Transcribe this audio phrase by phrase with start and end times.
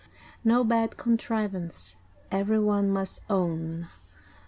[0.43, 1.95] No bad contrivance,
[2.31, 3.87] every one must own.